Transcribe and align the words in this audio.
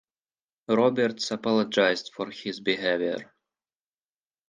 Roberts 0.67 1.29
apologised 1.29 2.11
for 2.15 2.31
his 2.31 2.59
behaviour. 2.59 3.35